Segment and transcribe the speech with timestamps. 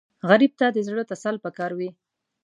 [0.29, 1.89] غریب ته د زړه تسل پکار وي